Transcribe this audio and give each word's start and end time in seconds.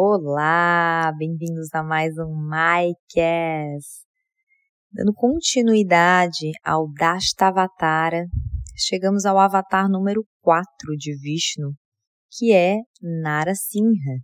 Olá, 0.00 1.12
bem-vindos 1.18 1.74
a 1.74 1.82
mais 1.82 2.16
um 2.18 2.32
MyCast. 2.32 4.06
Dando 4.92 5.12
continuidade 5.12 6.52
ao 6.64 6.88
Dashtavatara, 6.92 8.26
chegamos 8.76 9.26
ao 9.26 9.36
avatar 9.36 9.88
número 9.90 10.24
4 10.40 10.96
de 10.96 11.18
Vishnu, 11.18 11.72
que 12.30 12.52
é 12.52 12.76
Narasimha. 13.02 14.20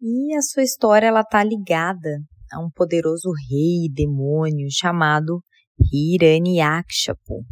E 0.00 0.34
a 0.34 0.40
sua 0.40 0.62
história 0.62 1.08
ela 1.08 1.20
está 1.20 1.44
ligada 1.44 2.16
a 2.50 2.58
um 2.58 2.70
poderoso 2.74 3.30
rei 3.50 3.92
demônio 3.92 4.68
chamado 4.70 5.42
Hiranyakshapu. 5.92 7.44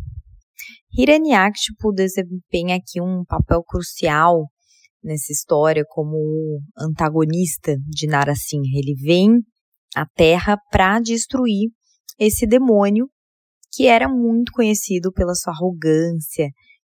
Hiranyakshipu 0.98 1.92
desempenha 1.92 2.76
aqui 2.76 2.98
um 2.98 3.26
papel 3.26 3.62
crucial 3.62 4.46
nessa 5.04 5.32
história 5.32 5.84
como 5.86 6.60
antagonista 6.76 7.76
de 7.86 8.06
Narasimha. 8.06 8.70
Ele 8.74 8.94
vem 8.94 9.40
à 9.94 10.06
Terra 10.06 10.56
para 10.70 10.98
destruir 10.98 11.70
esse 12.18 12.46
demônio 12.46 13.08
que 13.72 13.86
era 13.86 14.08
muito 14.08 14.52
conhecido 14.52 15.12
pela 15.12 15.34
sua 15.34 15.52
arrogância, 15.52 16.48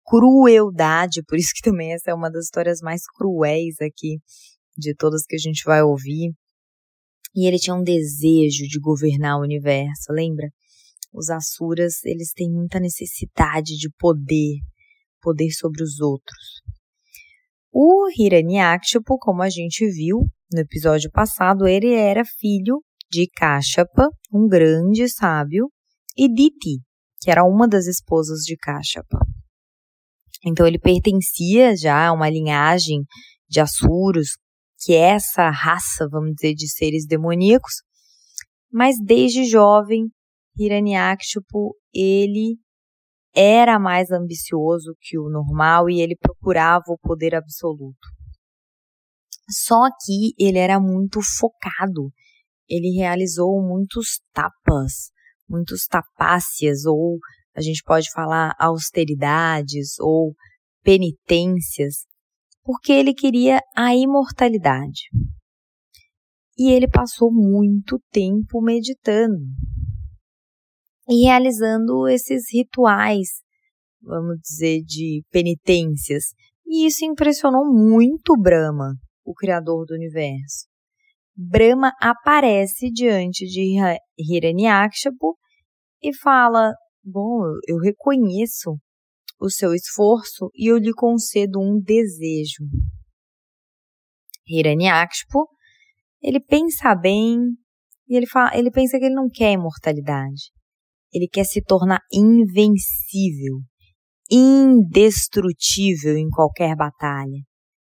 crueldade, 0.05 1.23
por 1.27 1.39
isso 1.39 1.53
que 1.55 1.63
também 1.63 1.93
essa 1.93 2.11
é 2.11 2.15
uma 2.15 2.31
das 2.31 2.45
histórias 2.45 2.81
mais 2.81 3.03
cruéis 3.17 3.77
aqui 3.81 4.19
de 4.77 4.95
todas 4.95 5.25
que 5.25 5.35
a 5.35 5.39
gente 5.39 5.65
vai 5.65 5.83
ouvir. 5.83 6.33
E 7.35 7.47
ele 7.47 7.59
tinha 7.59 7.75
um 7.75 7.83
desejo 7.83 8.65
de 8.69 8.79
governar 8.79 9.39
o 9.39 9.43
universo, 9.43 10.11
lembra? 10.13 10.49
Os 11.13 11.31
Asuras, 11.31 12.05
eles 12.05 12.33
têm 12.33 12.51
muita 12.51 12.79
necessidade 12.79 13.77
de 13.77 13.91
poder, 13.99 14.59
poder 15.21 15.51
sobre 15.51 15.83
os 15.83 15.99
outros. 16.01 16.61
O 17.79 18.09
Hiranyakshipu, 18.09 19.19
como 19.19 19.43
a 19.43 19.51
gente 19.51 19.87
viu 19.91 20.21
no 20.51 20.61
episódio 20.61 21.11
passado, 21.11 21.69
ele 21.69 21.93
era 21.93 22.25
filho 22.25 22.83
de 23.11 23.29
Kashyapa, 23.29 24.09
um 24.33 24.49
grande 24.49 25.07
sábio, 25.11 25.71
e 26.17 26.27
Diti, 26.27 26.81
que 27.21 27.31
era 27.31 27.45
uma 27.45 27.69
das 27.69 27.87
esposas 27.87 28.45
de 28.45 28.57
Kashyapa. 28.57 29.19
Então 30.43 30.67
ele 30.67 30.79
pertencia 30.79 31.77
já 31.77 32.07
a 32.07 32.13
uma 32.15 32.31
linhagem 32.31 33.03
de 33.47 33.61
Asuros, 33.61 34.39
que 34.79 34.95
é 34.95 35.11
essa 35.11 35.51
raça, 35.51 36.09
vamos 36.11 36.33
dizer, 36.37 36.55
de 36.55 36.71
seres 36.71 37.07
demoníacos, 37.07 37.83
mas 38.73 38.97
desde 38.99 39.45
jovem, 39.45 40.07
Hiranyakshipu, 40.59 41.77
ele 41.93 42.57
era 43.37 43.79
mais 43.79 44.11
ambicioso 44.11 44.97
que 44.99 45.19
o 45.19 45.29
normal 45.29 45.91
e 45.91 46.01
ele 46.01 46.17
procurava 46.17 46.85
o 46.89 46.99
poder 46.99 47.35
absoluto. 47.35 48.09
Só 49.49 49.89
que 50.05 50.33
ele 50.39 50.59
era 50.59 50.81
muito 50.81 51.21
focado. 51.39 52.11
Ele 52.69 52.97
realizou 52.97 53.63
muitos 53.63 54.21
tapas, 54.33 55.11
muitos 55.49 55.85
tapácias, 55.87 56.87
ou 56.87 57.19
a 57.55 57.61
gente 57.61 57.83
pode 57.85 58.11
falar 58.11 58.55
austeridades 58.59 59.99
ou 60.01 60.35
penitências, 60.83 62.07
porque 62.65 62.93
ele 62.93 63.15
queria 63.15 63.61
a 63.77 63.95
imortalidade. 63.95 65.03
E 66.59 66.71
ele 66.71 66.89
passou 66.89 67.31
muito 67.31 68.01
tempo 68.11 68.63
meditando, 68.63 69.45
e 71.09 71.25
realizando 71.25 72.09
esses 72.09 72.45
rituais, 72.53 73.29
vamos 74.03 74.39
dizer, 74.41 74.83
de 74.83 75.23
penitências. 75.31 76.25
E 76.67 76.87
isso 76.87 77.05
impressionou 77.05 77.65
muito 77.65 78.35
Brahma, 78.37 78.95
o 79.25 79.33
criador 79.35 79.85
do 79.87 79.95
universo. 79.95 80.67
Brahma 81.37 81.93
aparece 82.01 82.91
diante 82.91 83.45
de 83.47 83.77
Hiranyakshapu 84.19 85.37
e 86.03 86.15
fala: 86.15 86.73
Bom, 87.05 87.43
eu 87.69 87.79
reconheço 87.79 88.77
o 89.39 89.51
seu 89.51 89.75
esforço 89.75 90.51
e 90.55 90.71
eu 90.71 90.79
lhe 90.79 90.93
concedo 90.93 91.61
um 91.61 91.79
desejo. 91.79 92.65
Hiranyakshapu, 94.49 95.47
ele 96.23 96.41
pensa 96.41 96.95
bem 96.95 97.39
e 98.09 98.17
ele, 98.17 98.27
fala, 98.27 98.57
ele 98.57 98.71
pensa 98.71 98.99
que 98.99 99.05
ele 99.05 99.15
não 99.15 99.29
quer 99.29 99.53
imortalidade. 99.53 100.51
Ele 101.13 101.29
quer 101.29 101.45
se 101.45 101.63
tornar 101.63 102.01
invencível, 102.13 103.61
indestrutível 104.31 106.17
em 106.17 106.29
qualquer 106.29 106.75
batalha. 106.77 107.43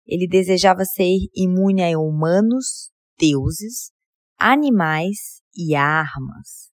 Ele 0.07 0.27
desejava 0.27 0.85
ser 0.85 1.11
imune 1.35 1.83
a 1.83 1.99
humanos, 1.99 2.91
deuses, 3.19 3.93
animais 4.39 5.41
e 5.57 5.75
armas. 5.75 6.71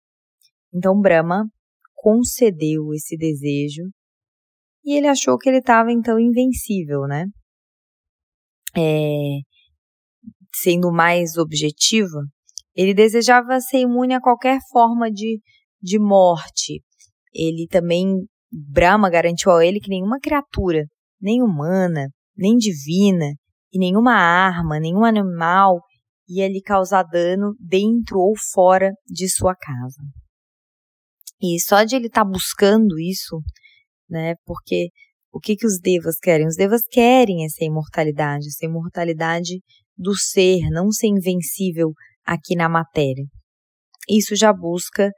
Então 0.74 1.00
Brahma 1.00 1.46
concedeu 1.96 2.94
esse 2.94 3.16
desejo 3.16 3.84
e 4.84 4.98
ele 4.98 5.08
achou 5.08 5.38
que 5.38 5.48
ele 5.48 5.60
estava 5.60 5.92
então 5.92 6.20
invencível, 6.20 7.04
né? 7.08 7.26
É, 8.76 9.40
sendo 10.54 10.92
mais 10.92 11.38
objetiva, 11.38 12.20
ele 12.76 12.94
desejava 12.94 13.60
ser 13.62 13.80
imune 13.80 14.14
a 14.14 14.22
qualquer 14.22 14.60
forma 14.72 15.10
de 15.12 15.40
de 15.84 16.00
morte. 16.00 16.82
Ele 17.34 17.68
também, 17.70 18.26
Brahma 18.50 19.10
garantiu 19.10 19.52
a 19.52 19.66
ele 19.66 19.82
que 19.82 19.90
nenhuma 19.90 20.20
criatura, 20.20 20.86
nem 21.22 21.44
humana, 21.44 22.08
nem 22.36 22.56
divina, 22.56 23.34
e 23.74 23.80
nenhuma 23.80 24.14
arma, 24.14 24.80
nenhum 24.80 25.04
animal 25.04 25.82
ia 26.30 26.48
lhe 26.48 26.62
causar 26.62 27.04
dano 27.04 27.56
dentro 27.60 28.20
ou 28.20 28.34
fora 28.54 28.92
de 29.06 29.28
sua 29.28 29.56
casa. 29.56 30.02
E 31.42 31.60
só 31.60 31.84
de 31.84 31.96
ele 31.96 32.08
estar 32.08 32.24
tá 32.24 32.30
buscando 32.30 33.00
isso, 33.00 33.42
né, 34.10 34.36
porque 34.46 34.90
o 35.32 35.40
que, 35.40 35.56
que 35.56 35.66
os 35.66 35.80
devas 35.80 36.18
querem? 36.20 36.48
Os 36.48 36.56
devas 36.56 36.84
querem 36.90 37.44
essa 37.44 37.66
imortalidade, 37.66 38.48
essa 38.48 38.66
imortalidade 38.66 39.60
do 39.98 40.16
ser, 40.16 40.60
não 40.70 40.92
ser 40.92 41.08
invencível 41.08 41.92
aqui 42.24 42.56
na 42.56 42.70
matéria. 42.70 43.26
Isso 44.08 44.36
já 44.36 44.54
busca 44.54 45.10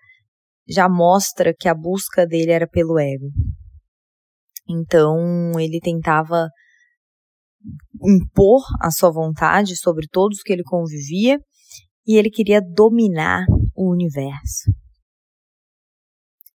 já 0.67 0.89
mostra 0.89 1.53
que 1.57 1.67
a 1.67 1.75
busca 1.75 2.25
dele 2.25 2.51
era 2.51 2.67
pelo 2.67 2.99
ego. 2.99 3.29
Então 4.67 5.59
ele 5.59 5.79
tentava 5.79 6.47
impor 8.03 8.63
a 8.81 8.91
sua 8.91 9.11
vontade 9.11 9.75
sobre 9.77 10.07
todos 10.07 10.41
que 10.41 10.53
ele 10.53 10.63
convivia 10.63 11.39
e 12.05 12.17
ele 12.17 12.29
queria 12.29 12.61
dominar 12.61 13.45
o 13.75 13.91
universo. 13.91 14.71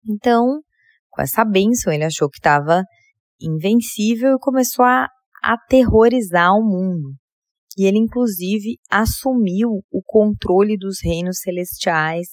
Então, 0.07 0.61
com 1.09 1.21
essa 1.21 1.43
bênção, 1.43 1.91
ele 1.91 2.05
achou 2.05 2.29
que 2.29 2.37
estava 2.37 2.83
invencível 3.39 4.35
e 4.35 4.39
começou 4.39 4.85
a 4.85 5.07
aterrorizar 5.43 6.51
o 6.53 6.63
mundo. 6.63 7.15
E 7.77 7.85
ele, 7.85 7.97
inclusive, 7.97 8.77
assumiu 8.89 9.81
o 9.91 10.01
controle 10.05 10.77
dos 10.77 10.97
reinos 11.03 11.39
celestiais 11.39 12.27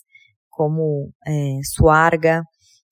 como 0.59 1.13
é, 1.25 1.61
Suarga, 1.63 2.43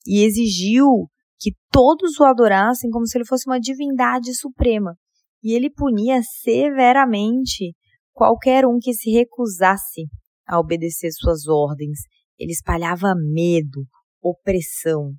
e 0.07 0.25
exigiu 0.25 1.09
que 1.37 1.51
todos 1.73 2.21
o 2.21 2.25
adorassem 2.25 2.89
como 2.91 3.05
se 3.09 3.19
ele 3.19 3.27
fosse 3.27 3.49
uma 3.51 3.59
divindade 3.59 4.33
suprema. 4.37 4.95
E 5.43 5.53
ele 5.53 5.69
punia 5.69 6.21
severamente 6.23 7.75
qualquer 8.13 8.65
um 8.65 8.79
que 8.81 8.95
se 8.95 9.11
recusasse 9.11 10.03
a 10.47 10.61
obedecer 10.61 11.11
suas 11.11 11.49
ordens. 11.49 11.99
Ele 12.39 12.53
espalhava 12.53 13.15
medo, 13.17 13.85
opressão. 14.23 15.13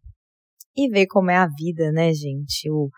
E 0.74 0.90
vê 0.90 1.06
como 1.06 1.30
é 1.30 1.36
a 1.36 1.48
vida, 1.48 1.92
né, 1.92 2.14
gente? 2.14 2.72
O, 2.72 2.90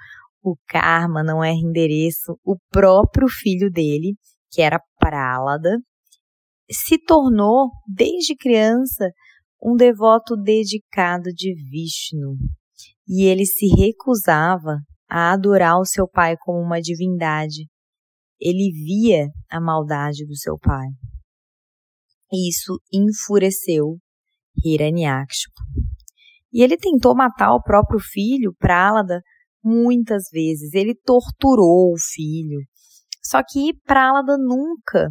o 0.44 0.56
karma 0.68 1.24
não 1.24 1.44
é 1.44 1.52
endereço. 1.52 2.38
O 2.46 2.56
próprio 2.70 3.28
filho 3.28 3.72
dele, 3.72 4.16
que 4.52 4.62
era 4.62 4.80
Prálada, 5.00 5.76
se 6.72 7.00
tornou, 7.00 7.70
desde 7.88 8.36
criança, 8.36 9.10
um 9.62 9.76
devoto 9.76 10.36
dedicado 10.36 11.32
de 11.34 11.54
Vishnu, 11.54 12.38
e 13.08 13.24
ele 13.24 13.46
se 13.46 13.68
recusava 13.68 14.78
a 15.10 15.34
adorar 15.34 15.80
o 15.80 15.86
seu 15.86 16.08
pai 16.08 16.36
como 16.38 16.60
uma 16.60 16.80
divindade. 16.80 17.68
Ele 18.40 18.72
via 18.72 19.28
a 19.50 19.60
maldade 19.60 20.26
do 20.26 20.36
seu 20.36 20.58
pai. 20.58 20.88
Isso 22.32 22.80
enfureceu 22.94 23.98
Hiranyakshipu. 24.64 25.62
E 26.54 26.62
ele 26.62 26.78
tentou 26.78 27.16
matar 27.16 27.54
o 27.54 27.62
próprio 27.62 28.00
filho, 28.00 28.54
Pralada, 28.58 29.22
muitas 29.64 30.24
vezes. 30.32 30.74
Ele 30.74 30.96
torturou 30.96 31.94
o 31.94 32.00
filho. 32.14 32.60
Só 33.24 33.42
que 33.44 33.74
Pralada 33.84 34.38
nunca 34.38 35.10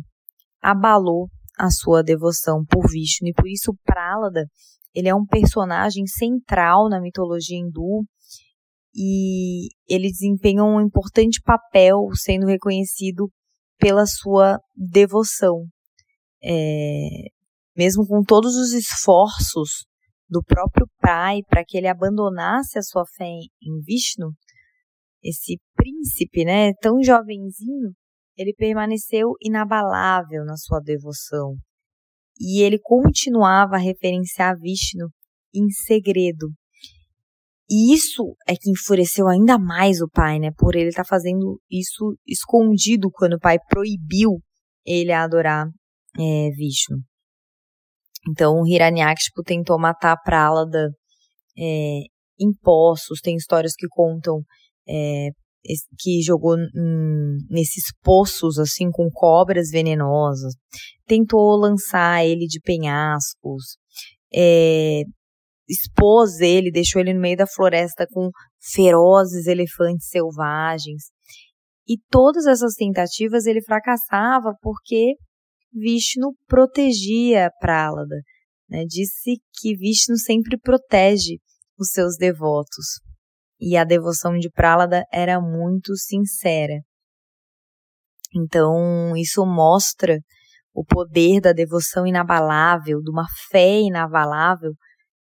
abalou 0.61 1.29
a 1.59 1.71
sua 1.71 2.03
devoção 2.03 2.65
por 2.65 2.89
Vishnu. 2.89 3.29
E 3.29 3.33
por 3.33 3.49
isso 3.49 3.75
Pralada, 3.85 4.47
ele 4.95 5.09
é 5.09 5.15
um 5.15 5.27
personagem 5.27 6.07
central 6.07 6.89
na 6.89 7.01
mitologia 7.01 7.59
hindu 7.59 8.05
e 8.95 9.69
ele 9.89 10.11
desempenha 10.11 10.65
um 10.65 10.81
importante 10.81 11.41
papel 11.43 12.09
sendo 12.15 12.47
reconhecido 12.47 13.31
pela 13.79 14.07
sua 14.07 14.59
devoção. 14.75 15.67
É, 16.43 17.29
mesmo 17.77 18.07
com 18.07 18.23
todos 18.23 18.57
os 18.57 18.73
esforços 18.73 19.87
do 20.29 20.43
próprio 20.43 20.87
pai 21.01 21.41
para 21.49 21.65
que 21.65 21.77
ele 21.77 21.89
abandonasse 21.89 22.79
a 22.79 22.83
sua 22.83 23.05
fé 23.17 23.25
em 23.25 23.81
Vishnu, 23.85 24.33
esse 25.23 25.59
príncipe, 25.75 26.45
né, 26.45 26.73
tão 26.81 27.03
jovenzinho, 27.03 27.93
ele 28.39 28.55
permaneceu 28.55 29.33
inabalável 29.43 30.45
na 30.45 30.57
sua 30.57 30.79
devoção. 30.81 31.57
E 32.41 32.63
ele 32.63 32.79
continuava 32.81 33.75
a 33.75 33.81
referenciar 33.81 34.57
Vishnu 34.57 35.09
em 35.53 35.69
segredo. 35.71 36.47
E 37.69 37.93
isso 37.93 38.37
é 38.47 38.55
que 38.55 38.71
enfureceu 38.71 39.29
ainda 39.29 39.59
mais 39.59 40.01
o 40.01 40.09
pai, 40.09 40.39
né? 40.39 40.51
Por 40.57 40.77
ele 40.77 40.89
estar 40.89 41.03
tá 41.03 41.09
fazendo 41.09 41.61
isso 41.69 42.17
escondido 42.25 43.11
quando 43.11 43.35
o 43.35 43.41
pai 43.41 43.59
proibiu 43.69 44.39
ele 44.87 45.13
a 45.13 45.25
adorar 45.25 45.67
é, 46.17 46.51
Vishnu. 46.51 46.99
Então, 48.31 48.61
o 48.61 48.67
Hiranyakshpu 48.67 49.43
tentou 49.43 49.79
matar 49.79 50.13
a 50.13 50.17
Pralada 50.17 50.91
é, 51.59 52.03
em 52.41 52.53
poços. 52.63 53.21
Tem 53.21 53.37
histórias 53.37 53.75
que 53.77 53.89
contam 53.89 54.43
é, 54.89 55.29
que 55.99 56.23
jogou 56.23 56.57
nesses 57.51 57.85
poços 58.03 58.59
assim 58.59 58.91
com 58.91 59.09
cobras 59.13 59.71
venenosas. 59.71 60.55
Tentou 61.07 61.57
lançar 61.57 62.25
ele 62.25 62.47
de 62.47 62.61
penhascos. 62.61 63.77
É, 64.33 65.03
expôs 65.69 66.41
ele, 66.41 66.71
deixou 66.71 67.01
ele 67.01 67.15
no 67.15 67.21
meio 67.21 67.37
da 67.37 67.47
floresta 67.47 68.07
com 68.11 68.31
ferozes 68.73 69.47
elefantes 69.47 70.09
selvagens. 70.09 71.05
E 71.87 71.97
todas 72.11 72.47
essas 72.47 72.75
tentativas 72.75 73.47
ele 73.47 73.63
fracassava 73.63 74.55
porque 74.61 75.15
Vishnu 75.73 76.35
protegia 76.47 77.51
Pralada. 77.61 78.17
Né? 78.69 78.85
Disse 78.87 79.37
que 79.55 79.75
Vishnu 79.77 80.17
sempre 80.19 80.59
protege 80.59 81.39
os 81.79 81.91
seus 81.91 82.17
devotos. 82.17 83.01
E 83.61 83.77
a 83.77 83.85
devoção 83.85 84.39
de 84.39 84.51
Pralada 84.51 85.05
era 85.13 85.41
muito 85.41 85.97
sincera. 85.97 86.81
Então, 88.35 89.17
isso 89.17 89.45
mostra 89.45 90.19
o 90.75 90.85
poder 90.85 91.41
da 91.41 91.53
devoção 91.53 92.07
inabalável, 92.07 93.01
de 93.01 93.11
uma 93.11 93.27
fé 93.51 93.81
inabalável, 93.81 94.73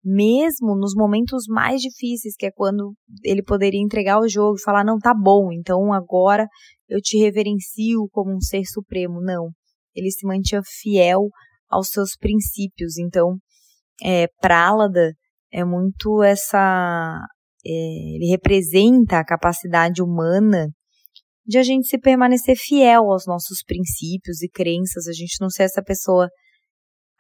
mesmo 0.03 0.75
nos 0.75 0.93
momentos 0.95 1.45
mais 1.47 1.81
difíceis, 1.81 2.35
que 2.35 2.47
é 2.47 2.51
quando 2.51 2.93
ele 3.23 3.43
poderia 3.43 3.81
entregar 3.81 4.19
o 4.19 4.27
jogo 4.27 4.57
e 4.57 4.63
falar: 4.63 4.83
não, 4.83 4.97
tá 4.97 5.13
bom, 5.13 5.51
então 5.51 5.93
agora 5.93 6.47
eu 6.89 6.99
te 6.99 7.17
reverencio 7.17 8.07
como 8.11 8.35
um 8.35 8.41
ser 8.41 8.65
supremo. 8.65 9.21
Não 9.21 9.51
ele 9.95 10.11
se 10.11 10.27
mantinha 10.27 10.61
fiel 10.63 11.29
aos 11.69 11.87
seus 11.87 12.15
princípios. 12.17 12.97
Então, 12.97 13.37
é, 14.03 14.27
Prálada 14.41 15.13
é 15.51 15.63
muito 15.63 16.21
essa. 16.21 17.17
É, 17.65 18.15
ele 18.15 18.27
representa 18.29 19.19
a 19.19 19.25
capacidade 19.25 20.01
humana 20.01 20.69
de 21.45 21.57
a 21.57 21.63
gente 21.63 21.87
se 21.87 21.97
permanecer 21.97 22.55
fiel 22.57 23.11
aos 23.11 23.25
nossos 23.25 23.63
princípios 23.65 24.41
e 24.41 24.49
crenças, 24.49 25.07
a 25.07 25.13
gente 25.13 25.37
não 25.39 25.49
ser 25.49 25.63
essa 25.63 25.83
pessoa. 25.83 26.29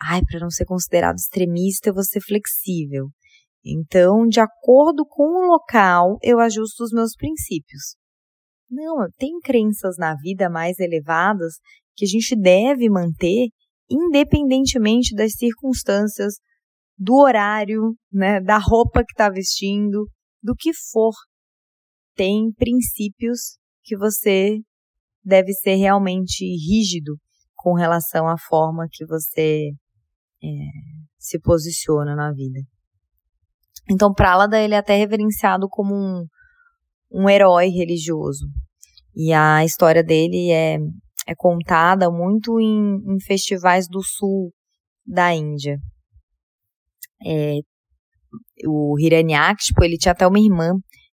Ai, 0.01 0.21
para 0.29 0.39
não 0.39 0.49
ser 0.49 0.65
considerado 0.65 1.15
extremista, 1.15 1.89
eu 1.89 1.93
vou 1.93 2.03
ser 2.03 2.21
flexível. 2.21 3.07
Então, 3.63 4.27
de 4.27 4.39
acordo 4.39 5.05
com 5.07 5.23
o 5.23 5.47
local, 5.47 6.17
eu 6.21 6.39
ajusto 6.39 6.83
os 6.83 6.91
meus 6.91 7.15
princípios. 7.15 7.95
Não, 8.69 9.07
tem 9.17 9.39
crenças 9.43 9.95
na 9.97 10.15
vida 10.15 10.49
mais 10.49 10.79
elevadas 10.79 11.55
que 11.95 12.05
a 12.05 12.07
gente 12.07 12.35
deve 12.35 12.89
manter 12.89 13.47
independentemente 13.89 15.15
das 15.15 15.33
circunstâncias, 15.33 16.35
do 16.97 17.15
horário, 17.15 17.95
né, 18.11 18.39
da 18.41 18.57
roupa 18.57 19.03
que 19.03 19.11
está 19.11 19.29
vestindo, 19.29 20.07
do 20.45 20.55
que 20.55 20.71
for. 20.91 21.13
Tem 22.15 22.51
princípios 22.53 23.57
que 23.83 23.97
você 23.97 24.59
deve 25.23 25.51
ser 25.53 25.75
realmente 25.75 26.45
rígido 26.45 27.17
com 27.55 27.73
relação 27.73 28.27
à 28.27 28.37
forma 28.37 28.87
que 28.91 29.05
você 29.05 29.71
é, 30.43 30.47
se 31.17 31.39
posiciona 31.39 32.15
na 32.15 32.31
vida. 32.31 32.59
Então, 33.89 34.13
Pralada 34.13 34.59
ele 34.59 34.75
é 34.75 34.77
até 34.77 34.95
reverenciado 34.95 35.67
como 35.69 35.93
um, 35.93 36.25
um 37.11 37.29
herói 37.29 37.67
religioso. 37.69 38.47
E 39.15 39.33
a 39.33 39.63
história 39.65 40.03
dele 40.03 40.51
é 40.51 40.77
é 41.25 41.33
contada 41.35 42.09
muito 42.11 42.59
em, 42.59 42.97
em 42.97 43.19
festivais 43.19 43.87
do 43.87 44.01
sul 44.03 44.53
da 45.05 45.33
Índia. 45.33 45.77
É, 47.25 47.59
o 48.67 48.97
Hiranyakshipu, 48.99 49.83
ele 49.83 49.97
tinha 49.97 50.11
até 50.11 50.27
uma 50.27 50.39
irmã, 50.39 50.71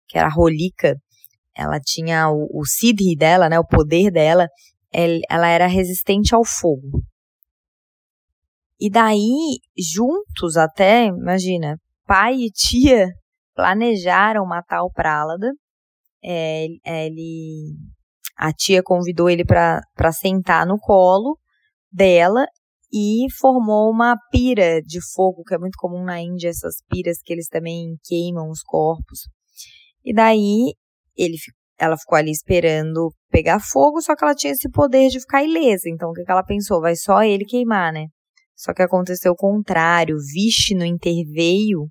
que 0.07 0.18
era 0.18 0.27
a 0.27 0.31
Rolika, 0.31 0.95
ela 1.56 1.80
tinha 1.80 2.30
o, 2.30 2.48
o 2.54 2.66
Siddhi 2.66 3.16
dela, 3.16 3.50
né, 3.50 3.60
o 3.60 3.66
poder 3.66 4.12
dela, 4.12 4.48
ela 4.92 5.48
era 5.48 5.68
resistente 5.68 6.33
ao 6.33 6.44
fogo. 6.44 7.01
E 8.80 8.89
daí, 8.89 9.60
juntos 9.77 10.56
até, 10.56 11.07
imagina, 11.07 11.77
pai 12.06 12.36
e 12.36 12.50
tia 12.50 13.07
planejaram 13.54 14.45
matar 14.45 14.83
o 14.83 14.92
Pralada. 14.92 15.51
É, 16.24 16.66
ele 16.86 17.75
a 18.38 18.54
tia 18.54 18.81
convidou 18.81 19.30
ele 19.30 19.44
para 19.44 20.12
sentar 20.13 20.66
no 20.66 20.80
colo 20.80 21.38
dela 21.92 22.45
e 22.92 23.28
formou 23.40 23.92
uma 23.92 24.18
pira 24.32 24.82
de 24.82 25.00
fogo, 25.14 25.44
que 25.44 25.54
é 25.54 25.58
muito 25.58 25.78
comum 25.78 26.04
na 26.04 26.20
Índia, 26.20 26.50
essas 26.50 26.76
piras 26.90 27.20
que 27.24 27.32
eles 27.32 27.48
também 27.48 27.96
queimam 28.04 28.50
os 28.50 28.62
corpos. 28.64 29.28
E 30.04 30.14
daí 30.14 30.74
ele, 31.16 31.36
ela 31.78 31.98
ficou 31.98 32.18
ali 32.18 32.32
esperando 32.32 33.14
pegar 33.30 33.60
fogo, 33.60 34.02
só 34.02 34.16
que 34.16 34.24
ela 34.24 34.34
tinha 34.34 34.54
esse 34.54 34.70
poder 34.70 35.10
de 35.10 35.20
ficar 35.20 35.44
ilesa. 35.44 35.88
Então 35.88 36.10
o 36.10 36.14
que, 36.14 36.24
ela 36.28 36.44
pensou? 36.44 36.82
Vai 36.82 36.96
só 36.96 37.22
ele 37.22 37.46
queimar, 37.46 37.94
né? 37.94 38.08
Só 38.56 38.74
que 38.74 38.82
aconteceu 38.82 39.34
o 39.34 39.38
contrário. 39.38 40.18
Vishnu 40.18 40.84
interveio 40.84 41.88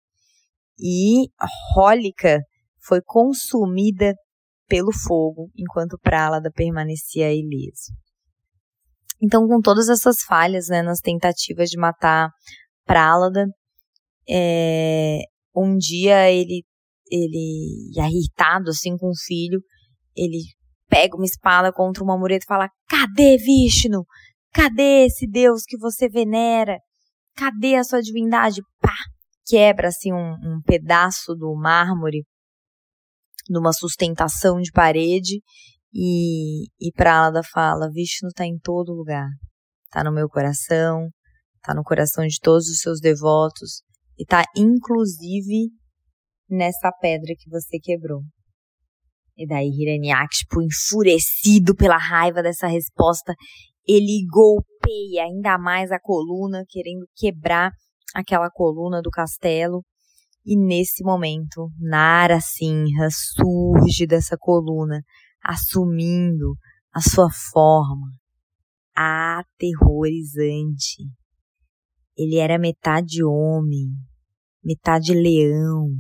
e 0.79 1.29
Hólica 1.77 2.41
foi 2.81 3.01
consumida 3.05 4.15
pelo 4.67 4.93
fogo, 4.93 5.51
enquanto 5.57 5.99
Pralada 5.99 6.51
permanecia 6.53 7.33
ileso. 7.33 7.93
Então, 9.21 9.47
com 9.47 9.61
todas 9.61 9.89
essas 9.89 10.23
falhas 10.23 10.69
né, 10.69 10.83
nas 10.83 11.01
tentativas 11.01 11.69
de 11.69 11.79
matar 11.79 12.31
Pralada, 12.85 13.47
é, 14.29 15.21
um 15.55 15.77
dia 15.77 16.31
ele, 16.31 16.65
ele, 17.11 17.91
irritado 17.97 18.71
assim 18.71 18.97
com 18.97 19.09
o 19.09 19.19
filho, 19.27 19.61
ele 20.17 20.43
pega 20.89 21.17
uma 21.17 21.25
espada 21.25 21.73
contra 21.73 22.03
uma 22.03 22.19
mureta 22.19 22.45
e 22.45 22.49
fala: 22.49 22.69
Cadê 22.89 23.37
Vishnu? 23.37 24.05
Cadê 24.53 25.07
esse 25.07 25.27
Deus 25.27 25.63
que 25.67 25.77
você 25.77 26.09
venera? 26.09 26.79
Cadê 27.37 27.77
a 27.77 27.85
sua 27.85 28.01
divindade? 28.01 28.63
Pá! 28.81 28.95
Quebra 29.47 29.89
assim 29.89 30.13
um, 30.13 30.33
um 30.33 30.63
pedaço 30.65 31.35
do 31.35 31.55
mármore 31.55 32.25
numa 33.49 33.73
sustentação 33.73 34.61
de 34.61 34.71
parede 34.71 35.41
e, 35.93 36.67
e 36.81 36.93
Pralada 36.93 37.43
fala, 37.43 37.91
Vishnu 37.91 38.29
está 38.29 38.45
em 38.45 38.59
todo 38.59 38.95
lugar, 38.95 39.29
está 39.87 40.05
no 40.05 40.13
meu 40.13 40.29
coração, 40.29 41.09
está 41.57 41.75
no 41.75 41.83
coração 41.83 42.27
de 42.27 42.39
todos 42.41 42.69
os 42.69 42.79
seus 42.81 43.01
devotos 43.01 43.83
e 44.19 44.23
está 44.23 44.45
inclusive 44.57 45.71
nessa 46.49 46.91
pedra 47.01 47.35
que 47.39 47.51
você 47.51 47.79
quebrou. 47.79 48.23
E 49.37 49.47
daí 49.47 49.69
Hiranyakshpu, 49.69 50.61
enfurecido 50.63 51.75
pela 51.75 51.97
raiva 51.97 52.43
dessa 52.43 52.67
resposta, 52.67 53.35
ele 53.87 54.27
golpeia 54.31 55.25
ainda 55.25 55.57
mais 55.59 55.93
a 55.93 55.99
coluna, 56.01 56.65
querendo 56.69 57.07
quebrar 57.17 57.71
aquela 58.15 58.51
coluna 58.51 59.01
do 59.01 59.11
castelo. 59.11 59.85
E 60.45 60.57
nesse 60.57 61.05
momento, 61.05 61.69
Nara 61.79 62.41
Sinha 62.41 63.09
surge 63.11 64.07
dessa 64.07 64.37
coluna, 64.39 65.03
assumindo 65.43 66.57
a 66.93 67.01
sua 67.01 67.31
forma 67.31 68.11
aterrorizante. 68.95 71.05
Ele 72.17 72.37
era 72.37 72.59
metade 72.59 73.23
homem, 73.23 73.93
metade 74.65 75.15
leão, 75.15 75.91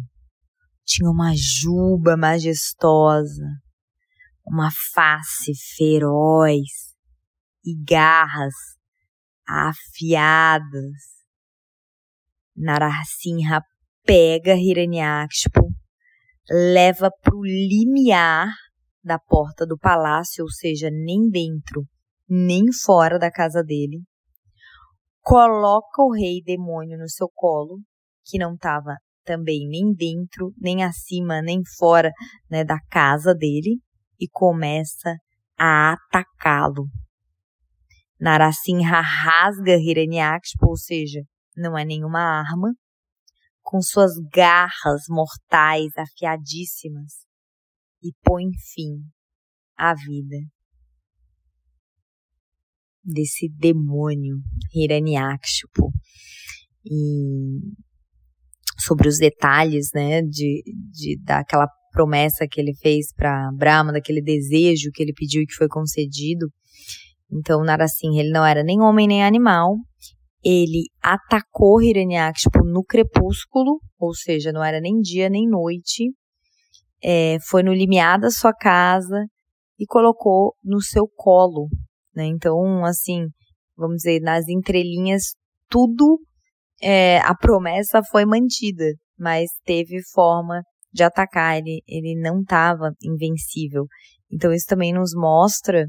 tinha 0.85 1.09
uma 1.09 1.33
juba 1.37 2.17
majestosa, 2.17 3.47
uma 4.45 4.71
face 4.71 5.53
feroz 5.77 6.97
e 7.65 7.77
garras 7.85 8.55
afiadas. 9.47 11.19
Narasimha 12.57 13.63
pega 14.05 14.57
Hiranyakshipu, 14.57 15.71
leva 16.51 17.11
para 17.23 17.37
o 17.37 17.45
limiar 17.45 18.49
da 19.03 19.19
porta 19.19 19.67
do 19.67 19.79
palácio, 19.79 20.45
ou 20.45 20.51
seja, 20.51 20.91
nem 20.91 21.29
dentro 21.29 21.87
nem 22.29 22.71
fora 22.85 23.19
da 23.19 23.31
casa 23.31 23.63
dele, 23.65 24.03
coloca 25.23 26.03
o 26.03 26.13
rei 26.13 26.43
demônio 26.45 26.99
no 26.99 27.09
seu 27.09 27.29
colo, 27.35 27.81
que 28.25 28.39
não 28.39 28.55
estava 28.55 28.97
também 29.25 29.67
nem 29.69 29.95
dentro, 29.95 30.53
nem 30.59 30.85
acima, 30.85 31.41
nem 31.41 31.63
fora 31.79 32.13
né, 32.51 32.65
da 32.65 32.79
casa 32.91 33.35
dele, 33.35 33.81
e 34.21 34.29
começa 34.29 35.17
a 35.59 35.93
atacá-lo. 35.93 36.87
Narasimha 38.21 39.01
rasga 39.01 39.77
Hiranyakshipu, 39.77 40.67
ou 40.67 40.77
seja, 40.77 41.21
não 41.57 41.79
é 41.79 41.85
nenhuma 41.85 42.21
arma, 42.21 42.75
com 43.63 43.81
suas 43.81 44.13
garras 44.33 45.05
mortais 45.09 45.93
afiadíssimas 45.97 47.28
e 48.03 48.13
põe 48.23 48.45
fim 48.75 49.03
à 49.77 49.95
vida 49.95 50.37
desse 53.05 53.49
demônio 53.49 54.37
Hiranyakshipu. 54.75 55.91
E 56.85 57.59
sobre 58.79 59.09
os 59.09 59.19
detalhes, 59.19 59.91
né, 59.95 60.23
de, 60.23 60.63
de 60.93 61.19
daquela 61.23 61.67
promessa 61.91 62.47
que 62.49 62.61
ele 62.61 62.75
fez 62.75 63.13
para 63.13 63.51
Brahma, 63.57 63.93
daquele 63.93 64.23
desejo 64.23 64.91
que 64.93 65.03
ele 65.03 65.13
pediu 65.13 65.43
e 65.43 65.47
que 65.47 65.55
foi 65.55 65.69
concedido. 65.69 66.47
Então, 67.31 67.63
Narasimha, 67.65 68.23
ele 68.23 68.31
não 68.31 68.45
era 68.45 68.63
nem 68.63 68.81
homem 68.81 69.07
nem 69.07 69.25
animal. 69.25 69.77
Ele 70.45 70.85
atacou 71.03 71.83
Hiranyakshipu 71.83 72.65
no 72.65 72.85
crepúsculo, 72.85 73.81
ou 73.99 74.15
seja, 74.15 74.53
não 74.53 74.63
era 74.63 74.81
nem 74.81 75.01
dia 75.01 75.29
nem 75.29 75.49
noite. 75.49 76.13
É, 77.03 77.39
foi 77.49 77.63
no 77.63 77.73
limiar 77.73 78.19
da 78.19 78.31
sua 78.31 78.53
casa 78.53 79.27
e 79.79 79.87
colocou 79.87 80.55
no 80.65 80.81
seu 80.83 81.07
colo. 81.07 81.69
Né? 82.15 82.27
Então, 82.27 82.85
assim, 82.85 83.27
vamos 83.77 83.99
dizer, 83.99 84.21
nas 84.21 84.49
entrelinhas, 84.49 85.35
tudo, 85.69 86.19
é, 86.83 87.19
a 87.19 87.35
promessa 87.35 88.03
foi 88.11 88.25
mantida, 88.25 88.85
mas 89.19 89.49
teve 89.65 90.01
forma 90.13 90.63
de 90.93 91.03
atacar, 91.03 91.59
ele, 91.59 91.83
ele 91.87 92.21
não 92.21 92.41
estava 92.41 92.93
invencível. 93.03 93.87
Então, 94.31 94.53
isso 94.53 94.67
também 94.67 94.93
nos 94.93 95.13
mostra 95.15 95.87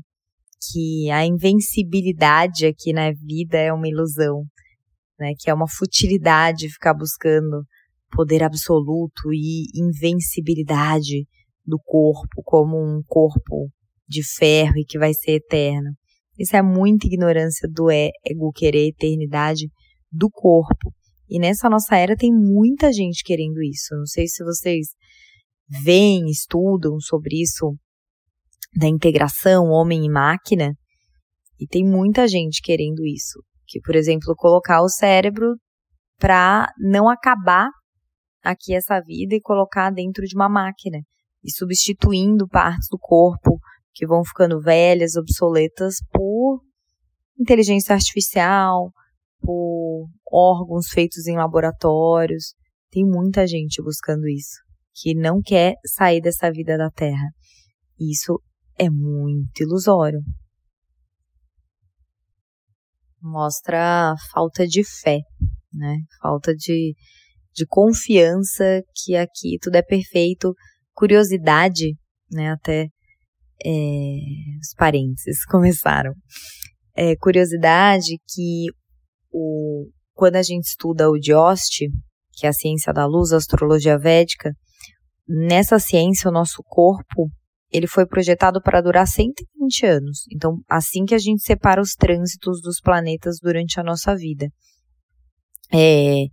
que 0.72 1.10
a 1.10 1.26
invencibilidade 1.26 2.66
aqui 2.66 2.92
na 2.94 3.12
vida 3.12 3.58
é 3.58 3.72
uma 3.72 3.88
ilusão, 3.88 4.44
né? 5.18 5.34
Que 5.40 5.50
é 5.50 5.54
uma 5.54 5.68
futilidade 5.70 6.70
ficar 6.70 6.94
buscando 6.94 7.64
poder 8.10 8.44
absoluto 8.44 9.32
e 9.34 9.68
invencibilidade 9.76 11.26
do 11.66 11.80
corpo 11.80 12.42
como 12.44 12.78
um 12.78 13.02
corpo 13.06 13.70
de 14.08 14.24
ferro 14.24 14.78
e 14.78 14.86
que 14.86 14.98
vai 14.98 15.14
ser 15.14 15.34
eterno. 15.34 15.92
Isso 16.38 16.56
é 16.56 16.62
muita 16.62 17.06
ignorância 17.06 17.70
do 17.70 17.92
ego 17.92 18.52
querer 18.54 18.88
eternidade 18.88 19.70
do 20.12 20.30
corpo. 20.30 20.94
E 21.30 21.38
nessa 21.38 21.70
nossa 21.70 21.96
era 21.96 22.16
tem 22.16 22.34
muita 22.34 22.92
gente 22.92 23.24
querendo 23.24 23.62
isso. 23.62 23.96
Não 23.96 24.06
sei 24.06 24.28
se 24.28 24.44
vocês 24.44 24.88
veem, 25.84 26.28
estudam 26.28 27.00
sobre 27.00 27.42
isso 27.42 27.76
da 28.76 28.88
integração 28.88 29.66
homem 29.66 30.06
e 30.06 30.10
máquina. 30.10 30.74
E 31.60 31.68
tem 31.68 31.86
muita 31.86 32.28
gente 32.28 32.62
querendo 32.62 33.06
isso. 33.06 33.44
Que, 33.68 33.80
por 33.82 33.96
exemplo, 33.96 34.34
colocar 34.36 34.82
o 34.82 34.90
cérebro 34.90 35.56
para 36.18 36.68
não 36.80 37.08
acabar 37.08 37.70
aqui 38.44 38.74
essa 38.74 39.00
vida 39.02 39.36
e 39.36 39.42
colocar 39.42 39.90
dentro 39.92 40.26
de 40.26 40.36
uma 40.36 40.50
máquina. 40.50 41.00
E 41.44 41.52
substituindo 41.52 42.48
partes 42.48 42.88
do 42.90 42.98
corpo 43.00 43.60
que 43.94 44.06
vão 44.06 44.24
ficando 44.24 44.62
velhas, 44.62 45.16
obsoletas, 45.16 45.96
por 46.12 46.62
inteligência 47.40 47.94
artificial, 47.96 48.92
por 49.42 50.08
órgãos 50.32 50.88
feitos 50.90 51.28
em 51.28 51.36
laboratórios. 51.36 52.54
Tem 52.92 53.06
muita 53.06 53.46
gente 53.48 53.82
buscando 53.82 54.28
isso, 54.28 54.58
que 54.96 55.14
não 55.14 55.42
quer 55.42 55.76
sair 55.86 56.22
dessa 56.22 56.52
vida 56.52 56.78
da 56.78 56.90
Terra. 56.90 57.30
Isso 58.00 58.42
é 58.78 58.90
muito 58.90 59.62
ilusório. 59.62 60.22
Mostra 63.22 64.16
falta 64.32 64.66
de 64.66 64.84
fé, 64.84 65.20
né? 65.74 65.98
Falta 66.22 66.56
de, 66.56 66.96
de 67.60 67.66
confiança 67.68 68.82
que 68.96 69.16
aqui 69.16 69.58
tudo 69.62 69.76
é 69.76 69.82
perfeito, 69.82 70.54
curiosidade, 70.94 71.94
né? 72.32 72.52
Até 72.52 72.88
é, 73.66 74.18
os 74.62 74.74
parênteses 74.78 75.44
começaram. 75.52 76.14
É, 76.96 77.16
curiosidade 77.18 78.18
que 78.30 78.68
o, 79.32 79.90
quando 80.14 80.38
a 80.38 80.42
gente 80.42 80.68
estuda 80.68 81.10
o 81.10 81.20
Dioste, 81.20 81.90
que 82.34 82.46
é 82.46 82.50
a 82.50 82.54
ciência 82.54 82.94
da 82.94 83.06
luz, 83.06 83.34
a 83.34 83.38
astrologia 83.38 83.98
védica, 83.98 84.54
nessa 85.28 85.80
ciência 85.80 86.30
o 86.30 86.34
nosso 86.34 86.64
corpo 86.64 87.30
ele 87.72 87.88
foi 87.88 88.08
projetado 88.08 88.62
para 88.62 88.82
durar 88.82 89.06
120 89.06 89.86
anos. 89.86 90.24
Então, 90.34 90.58
assim 90.68 91.06
que 91.06 91.14
a 91.14 91.20
gente 91.20 91.44
separa 91.44 91.82
os 91.82 91.94
trânsitos 91.94 92.62
dos 92.62 92.80
planetas 92.82 93.36
durante 93.40 93.80
a 93.80 93.84
nossa 93.84 94.16
vida. 94.16 94.48
É, 95.72 96.24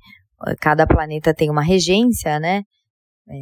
cada 0.60 0.86
planeta 0.86 1.34
tem 1.34 1.50
uma 1.50 1.62
regência, 1.62 2.38
né? 2.38 2.62
É, 3.28 3.34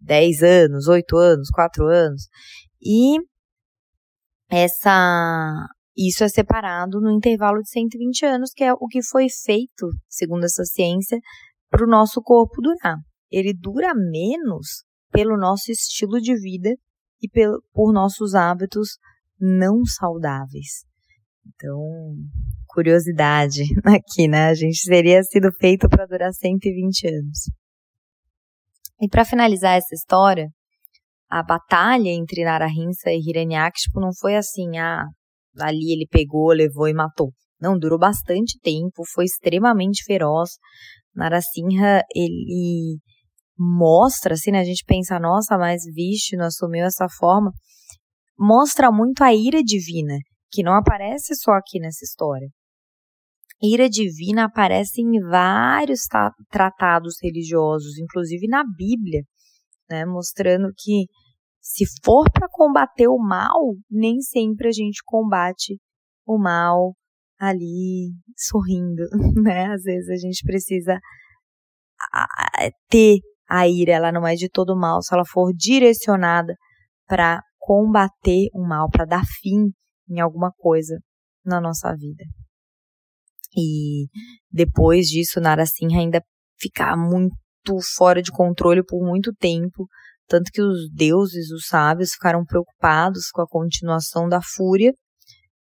10 0.00 0.42
anos, 0.42 0.88
8 0.88 1.16
anos, 1.16 1.50
4 1.50 1.86
anos. 1.86 2.28
E 2.80 3.18
essa 4.50 5.68
isso 6.00 6.22
é 6.22 6.28
separado 6.28 7.00
no 7.00 7.10
intervalo 7.10 7.60
de 7.60 7.68
120 7.70 8.24
anos, 8.24 8.52
que 8.54 8.62
é 8.62 8.72
o 8.72 8.86
que 8.86 9.02
foi 9.02 9.26
feito, 9.28 9.90
segundo 10.08 10.44
essa 10.44 10.64
ciência, 10.64 11.18
para 11.68 11.84
o 11.84 11.90
nosso 11.90 12.22
corpo 12.22 12.62
durar. 12.62 12.98
Ele 13.28 13.52
dura 13.52 13.92
menos 13.94 14.84
pelo 15.10 15.36
nosso 15.36 15.72
estilo 15.72 16.20
de 16.20 16.36
vida 16.40 16.70
e 17.20 17.28
por 17.72 17.92
nossos 17.92 18.36
hábitos 18.36 18.96
não 19.40 19.84
saudáveis. 19.84 20.87
Então, 21.54 22.14
curiosidade 22.66 23.62
aqui, 23.84 24.28
né? 24.28 24.48
A 24.48 24.54
gente 24.54 24.84
teria 24.86 25.22
sido 25.22 25.50
feito 25.58 25.88
para 25.88 26.06
durar 26.06 26.32
120 26.32 27.08
anos. 27.08 27.50
E 29.00 29.08
para 29.08 29.24
finalizar 29.24 29.76
essa 29.76 29.94
história, 29.94 30.48
a 31.30 31.42
batalha 31.42 32.10
entre 32.10 32.44
Narahinsa 32.44 33.10
e 33.10 33.20
Hiranyakashipu 33.20 34.00
não 34.00 34.10
foi 34.18 34.36
assim, 34.36 34.78
ah, 34.78 35.04
ali 35.60 35.92
ele 35.92 36.06
pegou, 36.10 36.52
levou 36.52 36.88
e 36.88 36.94
matou. 36.94 37.32
Não, 37.60 37.78
durou 37.78 37.98
bastante 37.98 38.58
tempo, 38.60 39.02
foi 39.12 39.24
extremamente 39.24 40.04
feroz. 40.04 40.50
Narasimha, 41.14 42.02
ele 42.14 42.98
mostra, 43.58 44.34
assim, 44.34 44.52
né, 44.52 44.60
a 44.60 44.64
gente 44.64 44.84
pensa, 44.86 45.18
nossa, 45.18 45.58
mas 45.58 45.82
Vishnu 45.92 46.44
assumiu 46.44 46.84
essa 46.84 47.08
forma, 47.08 47.50
mostra 48.38 48.90
muito 48.92 49.22
a 49.22 49.34
ira 49.34 49.62
divina, 49.62 50.16
que 50.50 50.62
não 50.62 50.74
aparece 50.74 51.34
só 51.34 51.52
aqui 51.52 51.78
nessa 51.78 52.04
história. 52.04 52.48
Ira 53.60 53.88
divina 53.88 54.44
aparece 54.44 55.00
em 55.00 55.20
vários 55.20 56.02
tratados 56.50 57.16
religiosos, 57.20 57.98
inclusive 57.98 58.46
na 58.46 58.62
Bíblia 58.64 59.22
né? 59.88 60.04
Mostrando 60.04 60.68
que 60.76 61.06
se 61.60 61.84
for 62.04 62.30
para 62.30 62.48
combater 62.50 63.08
o 63.08 63.18
mal, 63.18 63.74
nem 63.90 64.20
sempre 64.20 64.68
a 64.68 64.72
gente 64.72 65.02
combate 65.04 65.78
o 66.26 66.38
mal 66.38 66.94
ali 67.38 68.12
sorrindo, 68.36 69.04
né? 69.42 69.66
Às 69.72 69.82
vezes 69.82 70.08
a 70.10 70.16
gente 70.16 70.42
precisa 70.44 70.98
ter 72.88 73.18
a 73.48 73.66
ira, 73.66 73.92
ela 73.92 74.12
não 74.12 74.26
é 74.26 74.34
de 74.34 74.48
todo 74.48 74.76
mal, 74.76 75.02
se 75.02 75.12
ela 75.14 75.24
for 75.24 75.52
direcionada 75.54 76.54
para 77.06 77.40
combater 77.58 78.48
o 78.52 78.66
mal, 78.66 78.88
para 78.90 79.04
dar 79.04 79.24
fim 79.40 79.72
em 80.08 80.20
alguma 80.20 80.52
coisa 80.52 80.98
na 81.44 81.60
nossa 81.60 81.94
vida. 81.94 82.24
E 83.56 84.06
depois 84.50 85.06
disso, 85.06 85.40
Narasimha 85.40 85.98
ainda 85.98 86.22
ficar 86.58 86.96
muito 86.96 87.34
fora 87.96 88.22
de 88.22 88.30
controle 88.30 88.84
por 88.84 89.04
muito 89.04 89.32
tempo, 89.34 89.86
tanto 90.26 90.50
que 90.52 90.60
os 90.60 90.90
deuses, 90.92 91.50
os 91.50 91.66
sábios, 91.66 92.12
ficaram 92.12 92.44
preocupados 92.44 93.30
com 93.32 93.40
a 93.40 93.48
continuação 93.48 94.28
da 94.28 94.40
fúria, 94.42 94.92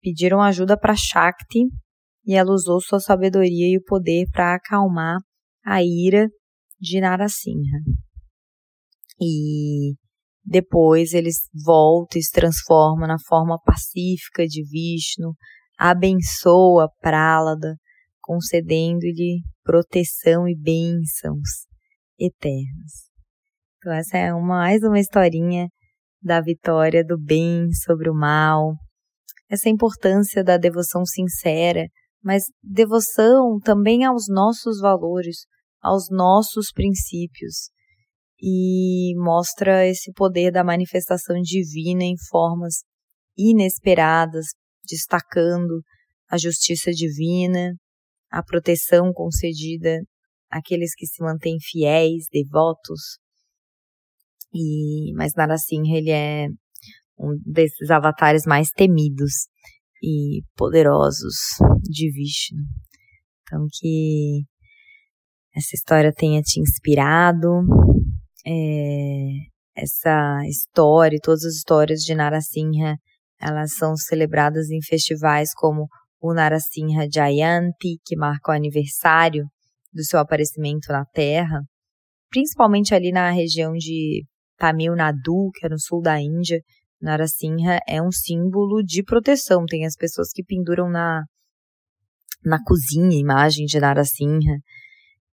pediram 0.00 0.40
ajuda 0.40 0.78
para 0.78 0.96
Shakti 0.96 1.66
e 2.24 2.34
ela 2.34 2.52
usou 2.52 2.80
sua 2.80 3.00
sabedoria 3.00 3.72
e 3.72 3.78
o 3.78 3.84
poder 3.84 4.26
para 4.32 4.54
acalmar 4.54 5.18
a 5.64 5.82
ira 5.82 6.28
de 6.80 7.00
Narasimha. 7.00 7.80
E 9.20 9.94
depois 10.46 11.12
eles 11.12 11.48
voltam 11.52 12.20
e 12.20 12.22
se 12.22 12.30
transformam 12.30 13.08
na 13.08 13.16
forma 13.26 13.58
pacífica 13.64 14.46
de 14.46 14.62
Vishnu, 14.62 15.34
abençoa 15.76 16.88
Pralada, 17.00 17.74
concedendo-lhe 18.20 19.40
proteção 19.64 20.46
e 20.48 20.56
bênçãos 20.56 21.66
eternos. 22.18 23.10
Então 23.78 23.92
essa 23.92 24.16
é 24.16 24.32
uma, 24.32 24.58
mais 24.58 24.82
uma 24.84 25.00
historinha 25.00 25.68
da 26.22 26.40
vitória 26.40 27.04
do 27.04 27.18
bem 27.18 27.72
sobre 27.84 28.08
o 28.08 28.14
mal, 28.14 28.74
essa 29.50 29.68
importância 29.68 30.44
da 30.44 30.56
devoção 30.56 31.04
sincera, 31.04 31.86
mas 32.22 32.44
devoção 32.62 33.58
também 33.62 34.04
aos 34.04 34.26
nossos 34.28 34.80
valores, 34.80 35.46
aos 35.82 36.08
nossos 36.10 36.72
princípios 36.72 37.70
e 38.40 39.14
mostra 39.16 39.86
esse 39.86 40.12
poder 40.12 40.50
da 40.50 40.62
manifestação 40.62 41.40
divina 41.40 42.04
em 42.04 42.16
formas 42.28 42.82
inesperadas, 43.36 44.46
destacando 44.84 45.82
a 46.28 46.36
justiça 46.36 46.90
divina, 46.90 47.74
a 48.30 48.42
proteção 48.42 49.12
concedida 49.12 50.00
àqueles 50.50 50.94
que 50.94 51.06
se 51.06 51.22
mantêm 51.22 51.56
fiéis, 51.60 52.26
devotos. 52.30 53.18
E 54.52 55.12
mas 55.14 55.34
Narasimha 55.34 55.96
ele 55.96 56.10
é 56.10 56.46
um 57.18 57.38
desses 57.44 57.90
avatares 57.90 58.44
mais 58.46 58.70
temidos 58.70 59.48
e 60.02 60.42
poderosos 60.56 61.36
de 61.82 62.10
Vishnu. 62.10 62.62
Então 63.42 63.66
que 63.70 64.44
essa 65.54 65.74
história 65.74 66.12
tenha 66.12 66.42
te 66.42 66.60
inspirado, 66.60 67.48
é, 68.46 69.82
essa 69.82 70.40
história, 70.48 71.18
todas 71.22 71.44
as 71.44 71.54
histórias 71.54 72.00
de 72.00 72.14
Narasimha, 72.14 72.96
elas 73.40 73.74
são 73.74 73.96
celebradas 73.96 74.70
em 74.70 74.80
festivais 74.80 75.52
como 75.54 75.88
o 76.20 76.32
Narasimha 76.32 77.06
Jayanti, 77.12 77.98
que 78.04 78.16
marca 78.16 78.52
o 78.52 78.54
aniversário 78.54 79.44
do 79.92 80.04
seu 80.04 80.18
aparecimento 80.18 80.88
na 80.88 81.04
Terra, 81.04 81.60
principalmente 82.30 82.94
ali 82.94 83.12
na 83.12 83.30
região 83.30 83.72
de 83.72 84.24
Tamil 84.56 84.94
Nadu, 84.94 85.50
que 85.54 85.66
é 85.66 85.68
no 85.68 85.78
sul 85.78 86.00
da 86.00 86.20
Índia. 86.20 86.60
Narasimha 87.00 87.78
é 87.86 88.00
um 88.00 88.10
símbolo 88.10 88.82
de 88.82 89.02
proteção. 89.02 89.64
Tem 89.66 89.84
as 89.84 89.94
pessoas 89.94 90.28
que 90.32 90.42
penduram 90.42 90.88
na, 90.88 91.24
na 92.44 92.58
cozinha 92.64 93.18
imagem 93.18 93.66
de 93.66 93.78
Narasimha. 93.78 94.60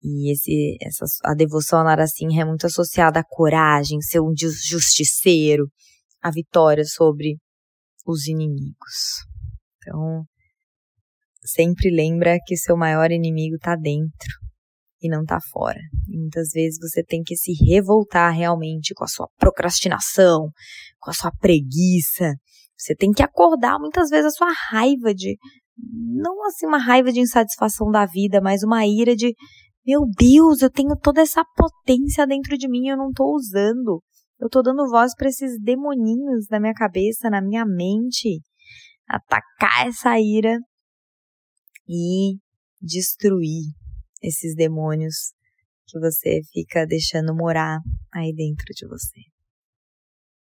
E 0.02 0.32
esse, 0.32 0.76
essa, 0.80 1.04
a 1.24 1.34
devoção 1.34 1.80
a 1.80 1.84
Narasimha 1.84 2.42
é 2.42 2.44
muito 2.44 2.66
associada 2.66 3.20
à 3.20 3.24
coragem, 3.24 4.00
ser 4.00 4.20
um 4.20 4.32
justiceiro, 4.36 5.68
a 6.22 6.30
vitória 6.30 6.84
sobre 6.84 7.36
os 8.06 8.26
inimigos. 8.26 9.24
Então, 9.78 10.24
sempre 11.44 11.90
lembra 11.90 12.38
que 12.46 12.56
seu 12.56 12.76
maior 12.76 13.10
inimigo 13.10 13.56
está 13.56 13.76
dentro 13.76 14.28
e 15.00 15.08
não 15.08 15.22
está 15.22 15.38
fora. 15.52 15.80
E 16.08 16.18
muitas 16.18 16.50
vezes 16.52 16.78
você 16.80 17.02
tem 17.02 17.22
que 17.22 17.36
se 17.36 17.52
revoltar 17.68 18.32
realmente 18.32 18.94
com 18.94 19.04
a 19.04 19.08
sua 19.08 19.28
procrastinação, 19.38 20.50
com 20.98 21.10
a 21.10 21.14
sua 21.14 21.30
preguiça. 21.38 22.34
Você 22.76 22.94
tem 22.94 23.10
que 23.12 23.22
acordar 23.22 23.78
muitas 23.78 24.08
vezes 24.08 24.26
a 24.26 24.30
sua 24.30 24.52
raiva 24.70 25.14
de 25.14 25.36
não 25.78 26.44
assim 26.46 26.66
uma 26.66 26.78
raiva 26.78 27.12
de 27.12 27.20
insatisfação 27.20 27.90
da 27.90 28.06
vida, 28.06 28.40
mas 28.40 28.62
uma 28.62 28.86
ira 28.86 29.14
de 29.14 29.34
meu 29.86 30.00
Deus, 30.18 30.62
eu 30.62 30.70
tenho 30.70 30.96
toda 30.96 31.20
essa 31.20 31.44
potência 31.56 32.26
dentro 32.26 32.58
de 32.58 32.68
mim, 32.68 32.88
eu 32.88 32.96
não 32.96 33.10
estou 33.10 33.34
usando. 33.34 34.02
Eu 34.38 34.46
estou 34.46 34.62
dando 34.62 34.90
voz 34.90 35.14
para 35.14 35.28
esses 35.28 35.60
demoninhos 35.60 36.48
na 36.50 36.60
minha 36.60 36.74
cabeça, 36.74 37.30
na 37.30 37.40
minha 37.40 37.64
mente. 37.64 38.42
Atacar 39.08 39.86
essa 39.86 40.18
ira 40.18 40.58
e 41.88 42.36
destruir 42.80 43.72
esses 44.22 44.54
demônios 44.56 45.32
que 45.86 45.98
você 46.00 46.40
fica 46.52 46.84
deixando 46.84 47.34
morar 47.34 47.78
aí 48.12 48.34
dentro 48.34 48.66
de 48.74 48.86
você. 48.88 49.20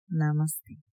Namastê. 0.08 0.89